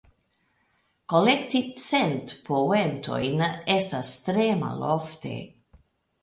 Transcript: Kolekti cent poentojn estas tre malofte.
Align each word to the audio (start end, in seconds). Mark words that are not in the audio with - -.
Kolekti 1.13 1.61
cent 1.83 2.33
poentojn 2.47 3.45
estas 3.75 4.15
tre 4.29 4.49
malofte. 4.65 5.37